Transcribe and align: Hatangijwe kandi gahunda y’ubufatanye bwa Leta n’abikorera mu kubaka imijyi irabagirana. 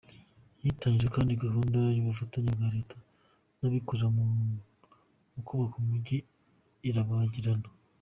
Hatangijwe 0.61 1.09
kandi 1.15 1.41
gahunda 1.45 1.77
y’ubufatanye 1.95 2.49
bwa 2.55 2.67
Leta 2.75 2.97
n’abikorera 3.59 4.07
mu 5.33 5.41
kubaka 5.47 5.75
imijyi 5.83 6.17
irabagirana. 6.89 7.67